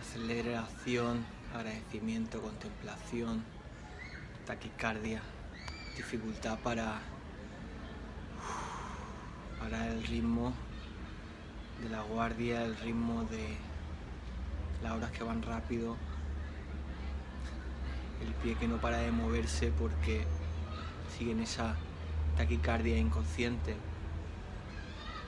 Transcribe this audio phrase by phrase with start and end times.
[0.00, 1.24] aceleración,
[1.54, 3.44] agradecimiento, contemplación,
[4.46, 5.20] taquicardia,
[5.96, 7.00] dificultad para,
[9.60, 10.54] para el ritmo
[11.82, 13.56] de la guardia, el ritmo de
[14.82, 15.96] las horas que van rápido,
[18.24, 20.24] el pie que no para de moverse porque
[21.16, 21.76] sigue en esa
[22.38, 23.76] taquicardia inconsciente,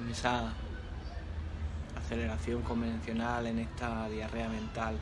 [0.00, 0.54] en esa
[2.12, 4.98] aceleración convencional, en esta diarrea mental,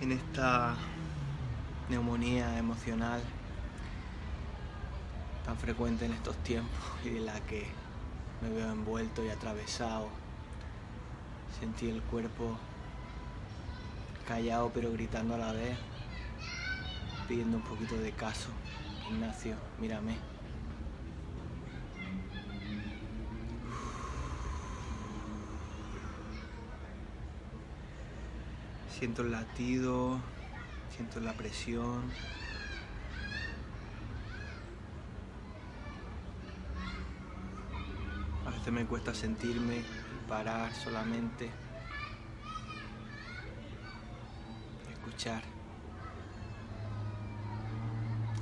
[0.00, 0.74] en esta
[1.90, 3.20] neumonía emocional
[5.44, 7.66] tan frecuente en estos tiempos y de la que
[8.40, 10.08] me veo envuelto y atravesado.
[11.60, 12.56] Sentí el cuerpo
[14.26, 15.76] callado pero gritando a la vez,
[17.28, 18.48] pidiendo un poquito de caso.
[19.10, 20.33] Ignacio, mírame.
[28.98, 30.20] Siento el latido,
[30.94, 32.04] siento la presión.
[38.46, 39.82] A veces me cuesta sentirme,
[40.28, 41.50] parar solamente,
[44.92, 45.42] escuchar,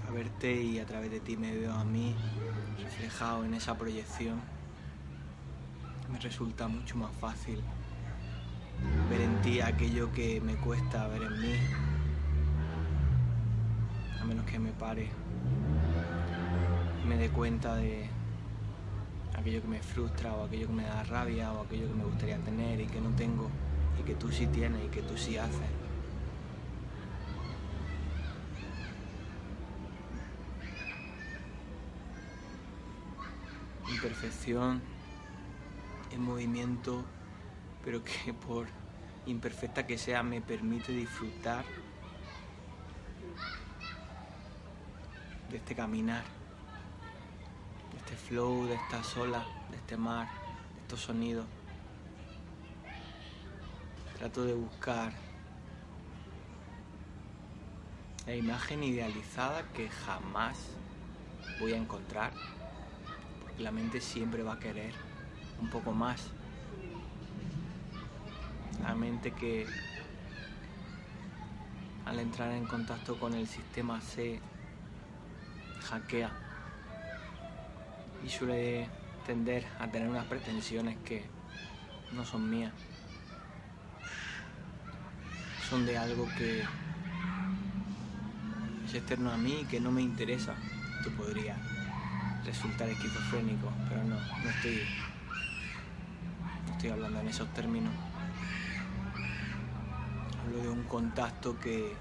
[0.06, 2.14] a verte y a través de ti me veo a mí
[2.78, 4.38] reflejado en esa proyección.
[6.12, 7.64] Me resulta mucho más fácil
[9.42, 11.58] aquello que me cuesta ver en mí,
[14.20, 15.08] a menos que me pare,
[17.08, 18.06] me dé cuenta de
[19.36, 22.38] aquello que me frustra o aquello que me da rabia o aquello que me gustaría
[22.38, 23.50] tener y que no tengo
[23.98, 25.58] y que tú sí tienes y que tú sí haces.
[33.88, 34.80] Imperfección
[36.12, 37.04] en movimiento,
[37.84, 38.81] pero que por
[39.26, 41.64] imperfecta que sea me permite disfrutar
[45.50, 46.24] de este caminar
[48.12, 50.28] este flow, de esta olas, de este mar,
[50.74, 51.46] de estos sonidos.
[54.18, 55.12] Trato de buscar
[58.26, 60.58] la imagen idealizada que jamás
[61.58, 62.32] voy a encontrar,
[63.42, 64.92] porque la mente siempre va a querer
[65.60, 66.28] un poco más.
[68.82, 69.66] La mente que
[72.04, 74.40] al entrar en contacto con el sistema se
[75.88, 76.30] hackea
[78.24, 78.88] y suele
[79.26, 81.24] tender a tener unas pretensiones que
[82.12, 82.72] no son mías.
[85.68, 86.62] Son de algo que
[88.84, 90.54] es externo a mí y que no me interesa.
[90.98, 91.56] Esto podría
[92.44, 94.82] resultar esquizofrénico, pero no, no estoy,
[96.66, 98.11] no estoy hablando en esos términos.
[100.52, 101.96] Hablo de un contacto que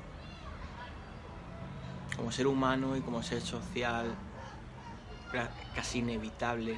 [2.18, 4.14] como ser humano y como ser social
[5.74, 6.78] casi inevitable.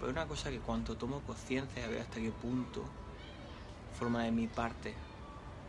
[0.00, 2.84] Pero una cosa que cuando tomo conciencia de ver hasta qué punto
[3.96, 4.96] forma de mi parte,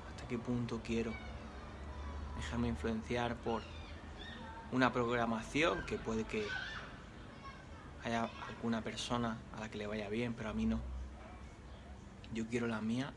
[0.09, 1.13] hasta qué punto quiero
[2.35, 3.61] dejarme influenciar por
[4.71, 6.49] una programación que puede que
[8.03, 11.00] haya alguna persona a la que le vaya bien, pero a mí no.
[12.33, 13.13] Yo quiero la mía,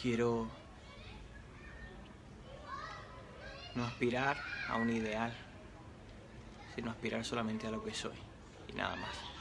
[0.00, 0.50] quiero
[3.74, 4.38] no aspirar
[4.68, 5.36] a un ideal,
[6.74, 8.18] sino aspirar solamente a lo que soy
[8.66, 9.39] y nada más.